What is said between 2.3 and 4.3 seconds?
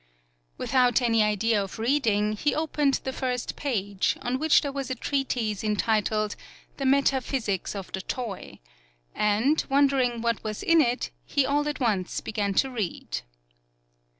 he opened the first page,